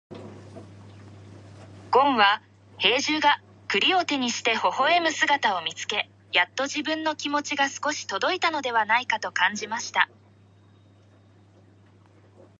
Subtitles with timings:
[1.91, 2.41] ごんは
[2.79, 10.09] 兵十が栗を手にして微笑む姿を見つけ、やっと自分の気持ちが少し届いたのではないかと感じました。